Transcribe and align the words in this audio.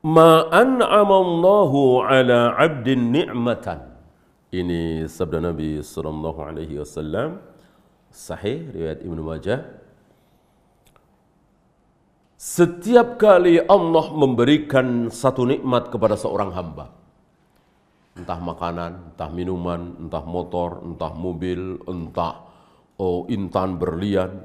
Ma 0.00 0.48
an'amallahu 0.48 2.00
ala 2.08 2.56
'abdin 2.56 3.12
ni'matan. 3.12 3.84
Ini 4.48 5.04
sabda 5.04 5.44
Nabi 5.44 5.84
sallallahu 5.84 6.40
alaihi 6.40 6.80
wasallam 6.80 7.36
sahih 8.08 8.72
riwayat 8.72 9.04
Ibnu 9.04 9.20
Majah. 9.20 9.60
Setiap 12.40 13.20
kali 13.20 13.60
Allah 13.60 14.06
memberikan 14.16 15.12
satu 15.12 15.44
nikmat 15.44 15.92
kepada 15.92 16.16
seorang 16.16 16.56
hamba, 16.56 16.88
entah 18.16 18.40
makanan, 18.40 19.12
entah 19.12 19.28
minuman, 19.28 20.00
entah 20.00 20.24
motor, 20.24 20.80
entah 20.80 21.12
mobil, 21.12 21.76
entah 21.84 22.48
oh 22.96 23.28
intan 23.28 23.76
berlian, 23.76 24.40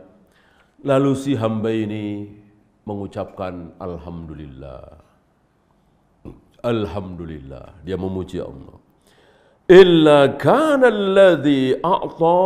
lalu 0.83 1.15
si 1.15 1.39
hamba 1.39 1.71
ini 1.71 2.27
mengucapkan 2.83 3.71
alhamdulillah. 3.79 5.04
Alhamdulillah, 6.65 7.85
dia 7.85 7.93
memuji 7.93 8.41
Allah. 8.41 8.77
Illa 9.69 10.33
kana 10.33 10.89
alladhi 10.89 11.77
a'ta 11.77 12.37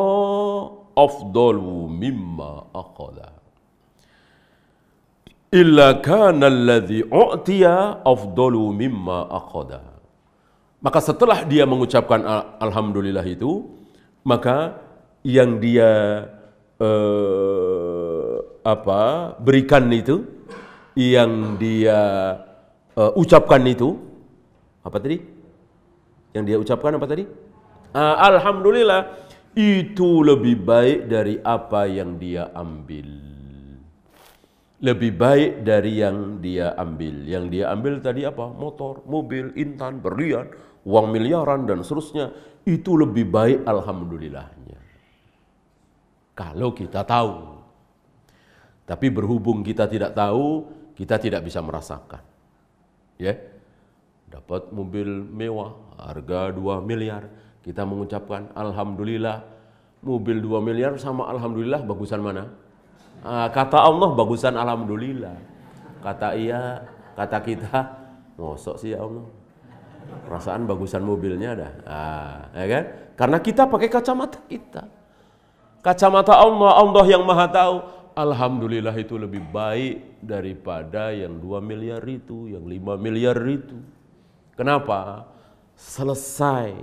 afdalu 1.06 1.88
mimma 1.88 2.52
aqala. 2.76 3.30
Illa 5.62 5.88
kana 6.04 6.46
alladhi 6.54 7.08
u'tiya 7.08 8.04
afdalu 8.04 8.64
mimma 8.82 9.32
aqada. 9.40 9.82
Maka 10.80 11.00
setelah 11.04 11.44
dia 11.44 11.64
mengucapkan 11.68 12.22
alhamdulillah 12.60 13.26
itu, 13.28 13.68
maka 14.24 14.80
yang 15.24 15.60
dia 15.64 15.92
uh, 16.80 18.36
apa 18.64 19.36
berikan 19.44 19.92
itu, 19.92 20.24
yang 20.96 21.60
dia 21.60 22.00
uh, 22.96 23.12
ucapkan 23.20 23.60
itu, 23.68 24.00
apa 24.84 24.98
tadi? 25.00 25.18
Yang 26.32 26.44
dia 26.46 26.58
ucapkan 26.58 26.96
apa 26.96 27.08
tadi? 27.10 27.26
Uh, 27.90 28.16
Alhamdulillah 28.22 29.02
itu 29.58 30.22
lebih 30.22 30.62
baik 30.62 31.10
dari 31.10 31.42
apa 31.42 31.90
yang 31.90 32.22
dia 32.22 32.54
ambil. 32.54 33.10
Lebih 34.80 35.12
baik 35.20 35.52
dari 35.68 36.00
yang 36.00 36.40
dia 36.40 36.72
ambil. 36.80 37.28
Yang 37.28 37.46
dia 37.52 37.66
ambil 37.74 38.00
tadi 38.00 38.24
apa? 38.24 38.48
Motor, 38.48 39.04
mobil, 39.04 39.52
intan, 39.60 40.00
berlian, 40.00 40.48
uang 40.88 41.12
miliaran 41.12 41.68
dan 41.68 41.84
seterusnya. 41.84 42.32
Itu 42.64 42.96
lebih 42.96 43.28
baik 43.28 43.68
alhamdulillahnya. 43.68 44.80
Kalau 46.38 46.72
kita 46.72 47.04
tahu. 47.04 47.60
Tapi 48.88 49.08
berhubung 49.12 49.60
kita 49.60 49.92
tidak 49.92 50.16
tahu, 50.16 50.72
kita 50.96 51.20
tidak 51.20 51.44
bisa 51.44 51.60
merasakan. 51.60 52.24
Ya. 53.20 53.36
Yeah 53.36 53.49
dapat 54.30 54.70
mobil 54.70 55.10
mewah 55.26 55.74
harga 55.98 56.54
2 56.54 56.86
miliar. 56.86 57.28
Kita 57.66 57.84
mengucapkan 57.84 58.54
alhamdulillah. 58.54 59.44
Mobil 60.00 60.40
2 60.40 60.64
miliar 60.64 60.96
sama 60.96 61.28
alhamdulillah 61.28 61.84
bagusan 61.84 62.24
mana? 62.24 62.48
Ah, 63.20 63.52
kata 63.52 63.84
Allah 63.84 64.16
bagusan 64.16 64.56
alhamdulillah. 64.56 65.36
Kata 66.00 66.40
iya 66.40 66.88
kata 67.20 67.38
kita 67.44 67.78
ngosok 68.40 68.80
sih 68.80 68.96
ya 68.96 69.04
Allah. 69.04 69.28
Perasaan 70.24 70.64
bagusan 70.64 71.04
mobilnya 71.04 71.52
dah. 71.52 71.72
Ah, 71.84 72.38
ya 72.56 72.66
kan? 72.72 72.84
Karena 73.20 73.38
kita 73.44 73.68
pakai 73.68 73.90
kacamata 73.92 74.40
kita. 74.48 74.88
Kacamata 75.84 76.40
Allah 76.40 76.80
Allah 76.80 77.06
yang 77.12 77.28
maha 77.28 77.52
tahu. 77.52 77.78
Alhamdulillah 78.16 78.96
itu 78.96 79.16
lebih 79.20 79.44
baik 79.52 80.24
daripada 80.24 81.12
yang 81.12 81.40
2 81.40 81.60
miliar 81.60 82.04
itu, 82.08 82.48
yang 82.52 82.64
5 82.64 82.96
miliar 82.96 83.36
itu. 83.44 83.99
Kenapa? 84.60 85.24
Selesai 85.80 86.76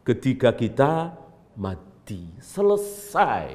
ketika 0.00 0.48
kita 0.56 1.12
mati. 1.60 2.24
Selesai. 2.40 3.52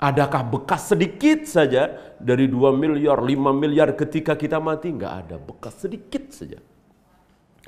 Adakah 0.00 0.40
bekas 0.48 0.88
sedikit 0.88 1.44
saja 1.44 2.16
dari 2.16 2.48
2 2.48 2.72
miliar, 2.72 3.20
5 3.20 3.52
miliar 3.52 3.92
ketika 3.92 4.40
kita 4.40 4.56
mati? 4.56 4.88
Enggak 4.88 5.28
ada 5.28 5.36
bekas 5.36 5.84
sedikit 5.84 6.32
saja. 6.32 6.64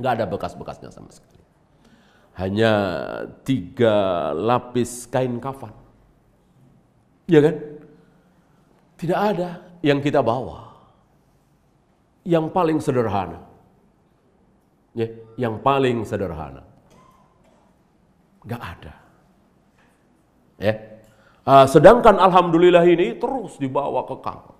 Enggak 0.00 0.12
ada 0.16 0.25
bekas-bekasnya 0.25 0.89
sama 0.89 1.12
sekali. 1.12 1.45
Hanya 2.41 2.72
tiga 3.45 4.33
lapis 4.33 5.05
kain 5.05 5.37
kafan. 5.37 5.77
Ya 7.28 7.45
kan? 7.45 7.61
Tidak 8.97 9.21
ada 9.21 9.61
yang 9.84 10.00
kita 10.00 10.25
bawa. 10.25 10.72
Yang 12.25 12.49
paling 12.56 12.81
sederhana 12.81 13.46
ya, 14.97 15.07
yang 15.37 15.61
paling 15.61 16.09
sederhana. 16.09 16.65
Gak 18.49 18.62
ada. 18.62 18.95
Ya. 20.57 20.75
Uh, 21.47 21.69
sedangkan 21.69 22.17
alhamdulillah 22.17 22.83
ini 22.89 23.15
terus 23.21 23.61
dibawa 23.61 24.09
ke 24.09 24.17
kekal. 24.19 24.57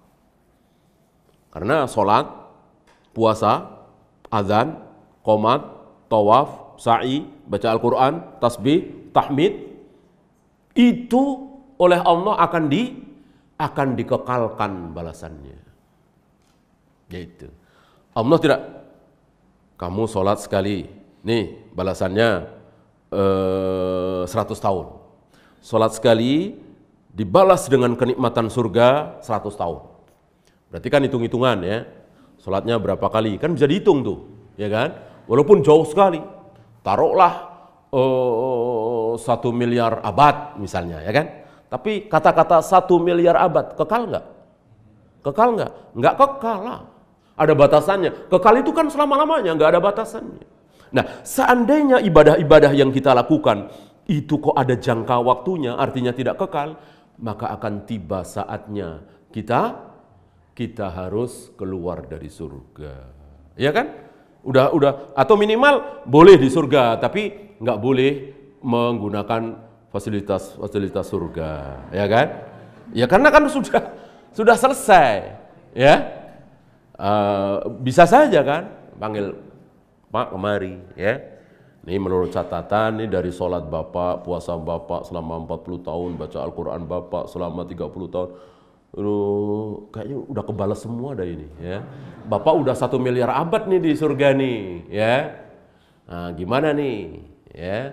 Karena 1.51 1.89
sholat, 1.89 2.29
puasa, 3.17 3.81
azan, 4.29 4.77
komat, 5.25 5.65
tawaf, 6.13 6.77
sa'i, 6.77 7.25
baca 7.49 7.73
Al-Quran, 7.73 8.21
tasbih, 8.39 9.11
tahmid, 9.17 9.57
itu 10.77 11.23
oleh 11.81 11.97
Allah 12.05 12.37
akan 12.45 12.65
di 12.69 12.93
akan 13.57 13.97
dikekalkan 13.97 14.93
balasannya. 14.93 15.59
Yaitu 17.09 17.49
Allah 18.13 18.37
tidak 18.37 18.61
kamu 19.76 20.09
sholat 20.09 20.41
sekali, 20.41 20.88
nih 21.20 21.72
balasannya 21.76 22.28
eh, 23.12 24.22
100 24.25 24.32
tahun. 24.56 24.87
Sholat 25.60 25.92
sekali 25.97 26.56
dibalas 27.12 27.69
dengan 27.69 27.92
kenikmatan 27.97 28.48
surga 28.48 29.20
100 29.20 29.53
tahun. 29.53 29.78
Berarti 30.72 30.88
kan 30.88 31.00
hitung-hitungan 31.04 31.59
ya, 31.62 31.78
sholatnya 32.41 32.81
berapa 32.81 33.06
kali, 33.09 33.37
kan 33.37 33.53
bisa 33.53 33.69
dihitung 33.69 34.00
tuh, 34.00 34.19
ya 34.56 34.72
kan? 34.72 34.97
Walaupun 35.28 35.60
jauh 35.60 35.84
sekali, 35.84 36.25
taruhlah 36.81 37.34
eh, 37.93 39.12
satu 39.20 39.53
miliar 39.53 40.00
abad 40.00 40.56
misalnya, 40.56 41.04
ya 41.04 41.12
kan? 41.12 41.26
Tapi 41.66 42.06
kata-kata 42.06 42.62
satu 42.62 42.97
miliar 42.97 43.37
abad 43.37 43.76
kekal 43.76 44.08
nggak? 44.08 44.26
Kekal 45.26 45.48
nggak? 45.58 45.72
Nggak 45.98 46.14
kekal 46.14 46.58
lah. 46.62 46.81
Ada 47.37 47.53
batasannya. 47.53 48.33
Kekal 48.33 48.65
itu 48.65 48.73
kan 48.73 48.89
selama-lamanya, 48.89 49.53
nggak 49.53 49.71
ada 49.77 49.81
batasannya. 49.81 50.45
Nah, 50.97 51.05
seandainya 51.21 52.01
ibadah-ibadah 52.01 52.73
yang 52.73 52.89
kita 52.89 53.13
lakukan 53.13 53.69
itu 54.09 54.41
kok 54.41 54.57
ada 54.57 54.73
jangka 54.73 55.21
waktunya, 55.21 55.77
artinya 55.77 56.17
tidak 56.17 56.41
kekal, 56.41 56.81
maka 57.21 57.53
akan 57.53 57.85
tiba 57.85 58.25
saatnya 58.25 59.05
kita 59.35 59.93
kita 60.57 60.89
harus 60.89 61.53
keluar 61.61 62.09
dari 62.09 62.33
surga. 62.33 63.13
Ya 63.61 63.69
kan? 63.77 63.93
Udah 64.41 64.73
udah 64.73 65.13
atau 65.13 65.37
minimal 65.37 66.07
boleh 66.09 66.41
di 66.41 66.49
surga, 66.49 66.97
tapi 66.97 67.53
nggak 67.61 67.79
boleh 67.83 68.13
menggunakan 68.65 69.61
fasilitas 69.93 70.57
fasilitas 70.57 71.05
surga, 71.13 71.51
ya 71.93 72.07
kan? 72.09 72.27
Ya 72.97 73.05
karena 73.05 73.29
kan 73.29 73.45
sudah 73.53 73.93
sudah 74.33 74.57
selesai, 74.57 75.37
ya. 75.77 76.16
Uh, 76.97 77.77
bisa 77.84 78.09
saja 78.09 78.41
kan 78.41 78.73
panggil 78.97 79.37
Pak 80.09 80.33
kemari 80.33 80.81
ya. 80.97 81.21
Ini 81.87 82.03
menurut 82.03 82.34
catatan 82.34 82.99
ini 82.99 83.07
dari 83.07 83.31
sholat 83.31 83.71
Bapak, 83.71 84.27
puasa 84.27 84.59
Bapak 84.59 85.06
selama 85.06 85.47
40 85.47 85.87
tahun, 85.87 86.11
baca 86.19 86.39
Al-Quran 86.43 86.83
Bapak 86.83 87.31
selama 87.31 87.62
30 87.62 88.11
tahun. 88.11 88.31
Aduh, 88.97 89.87
kayaknya 89.95 90.19
udah 90.25 90.44
kebalas 90.47 90.81
semua 90.82 91.15
dah 91.15 91.23
ini 91.23 91.47
ya. 91.62 91.85
Bapak 92.26 92.59
udah 92.59 92.75
satu 92.75 92.99
miliar 92.99 93.29
abad 93.29 93.69
nih 93.70 93.79
di 93.79 93.93
surga 93.94 94.35
nih 94.35 94.61
ya. 94.88 95.17
Nah, 96.11 96.32
gimana 96.35 96.75
nih 96.75 97.23
ya? 97.55 97.93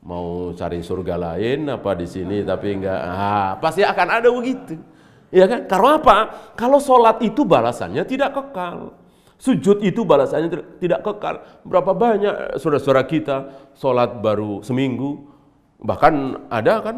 Mau 0.00 0.56
cari 0.56 0.80
surga 0.80 1.20
lain 1.20 1.68
apa 1.68 1.92
di 1.92 2.08
sini 2.08 2.40
tapi 2.40 2.72
enggak 2.72 3.00
ah, 3.04 3.60
pasti 3.60 3.84
akan 3.84 4.08
ada 4.08 4.28
begitu. 4.32 4.80
Ya 5.30 5.46
kan? 5.46 5.70
Karena 5.70 6.02
apa? 6.02 6.16
Kalau 6.58 6.82
sholat 6.82 7.22
itu 7.22 7.46
balasannya 7.46 8.02
tidak 8.02 8.34
kekal. 8.34 8.98
Sujud 9.40 9.80
itu 9.80 10.04
balasannya 10.04 10.76
tidak 10.82 11.00
kekal. 11.06 11.40
Berapa 11.64 11.94
banyak 11.96 12.60
saudara-saudara 12.60 13.06
kita 13.08 13.36
sholat 13.78 14.18
baru 14.20 14.60
seminggu. 14.60 15.24
Bahkan 15.80 16.46
ada 16.52 16.84
kan 16.84 16.96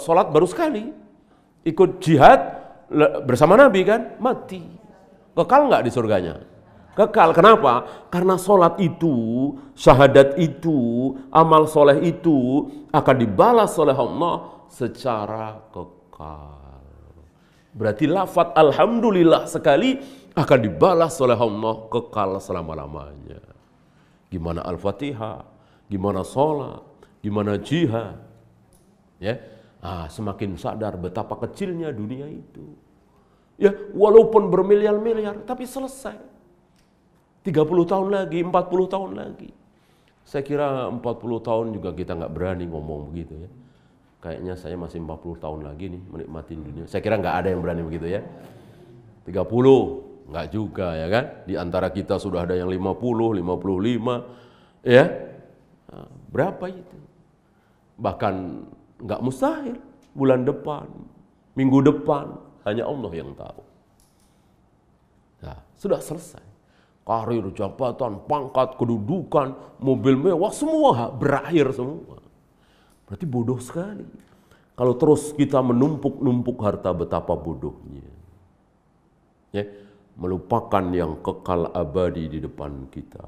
sholat 0.00 0.32
baru 0.32 0.46
sekali. 0.48 0.88
Ikut 1.66 2.00
jihad 2.00 2.40
bersama 3.28 3.58
Nabi 3.58 3.84
kan, 3.84 4.16
mati. 4.16 4.64
Kekal 5.36 5.68
nggak 5.68 5.84
di 5.84 5.90
surganya? 5.92 6.34
Kekal. 6.96 7.36
Kenapa? 7.36 8.06
Karena 8.08 8.34
sholat 8.40 8.80
itu, 8.80 9.52
syahadat 9.76 10.40
itu, 10.40 11.12
amal 11.30 11.68
soleh 11.68 12.00
itu 12.00 12.66
akan 12.90 13.16
dibalas 13.18 13.76
oleh 13.78 13.94
Allah 13.94 14.66
secara 14.66 15.62
kekal. 15.70 16.77
Berarti 17.74 18.08
lafat 18.08 18.56
Alhamdulillah 18.56 19.44
sekali 19.44 20.00
akan 20.32 20.58
dibalas 20.64 21.18
oleh 21.20 21.36
Allah 21.36 21.74
kekal 21.90 22.38
selama-lamanya. 22.40 23.42
Gimana 24.28 24.64
Al-Fatihah, 24.64 25.44
gimana 25.88 26.22
sholat, 26.24 26.84
gimana 27.20 27.58
jihad. 27.60 28.20
Ya, 29.18 29.42
ah, 29.82 30.06
semakin 30.06 30.54
sadar 30.54 30.94
betapa 30.94 31.34
kecilnya 31.42 31.90
dunia 31.90 32.28
itu. 32.30 32.76
Ya, 33.58 33.74
walaupun 33.90 34.46
bermiliar-miliar, 34.54 35.42
tapi 35.42 35.66
selesai. 35.66 36.14
30 37.42 37.90
tahun 37.90 38.08
lagi, 38.14 38.38
40 38.44 38.86
tahun 38.86 39.10
lagi. 39.18 39.50
Saya 40.22 40.44
kira 40.44 40.86
40 40.92 41.40
tahun 41.40 41.66
juga 41.72 41.90
kita 41.96 42.14
nggak 42.14 42.32
berani 42.36 42.68
ngomong 42.68 43.10
begitu 43.10 43.34
ya. 43.34 43.50
Kayaknya 44.18 44.54
saya 44.58 44.74
masih 44.74 44.98
40 44.98 45.38
tahun 45.38 45.60
lagi 45.62 45.94
nih 45.94 46.02
menikmati 46.10 46.58
dunia. 46.58 46.84
Saya 46.90 46.98
kira 46.98 47.22
nggak 47.22 47.36
ada 47.38 47.48
yang 47.54 47.62
berani 47.62 47.86
begitu 47.86 48.18
ya. 48.18 48.22
30, 49.30 50.30
nggak 50.30 50.46
juga 50.50 50.98
ya 50.98 51.06
kan. 51.06 51.24
Di 51.46 51.54
antara 51.54 51.94
kita 51.94 52.18
sudah 52.18 52.42
ada 52.42 52.58
yang 52.58 52.66
50, 52.66 53.38
55, 53.38 54.82
ya. 54.82 55.06
Nah, 55.94 56.08
berapa 56.34 56.64
itu? 56.66 56.98
Bahkan 57.98 58.34
nggak 59.06 59.20
mustahil 59.22 59.78
bulan 60.18 60.42
depan, 60.42 60.90
minggu 61.54 61.78
depan, 61.86 62.34
hanya 62.66 62.90
Allah 62.90 63.12
yang 63.14 63.30
tahu. 63.38 63.62
Nah, 65.46 65.58
sudah 65.78 66.02
selesai 66.02 66.42
karir, 67.08 67.40
jabatan, 67.56 68.20
pangkat, 68.28 68.76
kedudukan, 68.76 69.56
mobil 69.80 70.14
mewah, 70.18 70.52
semua 70.52 71.08
berakhir 71.08 71.72
semua. 71.72 72.20
Berarti 73.08 73.24
bodoh 73.24 73.56
sekali. 73.56 74.04
Kalau 74.76 74.94
terus 74.94 75.34
kita 75.34 75.58
menumpuk-numpuk 75.64 76.60
harta 76.62 76.92
betapa 76.92 77.34
bodohnya. 77.34 78.04
Ya, 79.50 79.64
melupakan 80.20 80.84
yang 80.92 81.18
kekal 81.24 81.72
abadi 81.72 82.28
di 82.28 82.38
depan 82.44 82.86
kita. 82.92 83.26